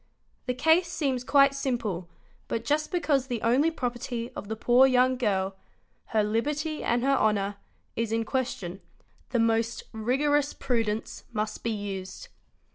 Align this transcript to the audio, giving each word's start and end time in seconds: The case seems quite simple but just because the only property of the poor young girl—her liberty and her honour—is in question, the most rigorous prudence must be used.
The 0.47 0.55
case 0.55 0.87
seems 0.87 1.23
quite 1.23 1.53
simple 1.53 2.09
but 2.47 2.65
just 2.65 2.91
because 2.91 3.27
the 3.27 3.39
only 3.43 3.69
property 3.69 4.31
of 4.35 4.47
the 4.47 4.55
poor 4.55 4.87
young 4.87 5.15
girl—her 5.15 6.23
liberty 6.23 6.83
and 6.83 7.03
her 7.03 7.15
honour—is 7.15 8.11
in 8.11 8.25
question, 8.25 8.81
the 9.29 9.37
most 9.37 9.83
rigorous 9.91 10.55
prudence 10.55 11.25
must 11.33 11.63
be 11.63 11.69
used. 11.69 12.29